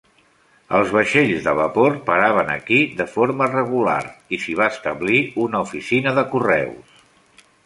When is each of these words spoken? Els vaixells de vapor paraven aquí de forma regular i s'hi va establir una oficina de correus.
Els 0.77 0.93
vaixells 0.95 1.43
de 1.47 1.53
vapor 1.59 1.97
paraven 2.07 2.49
aquí 2.53 2.79
de 3.01 3.07
forma 3.17 3.49
regular 3.51 3.99
i 4.09 4.41
s'hi 4.47 4.57
va 4.63 4.71
establir 4.77 5.21
una 5.45 5.63
oficina 5.69 6.17
de 6.21 6.27
correus. 6.35 7.07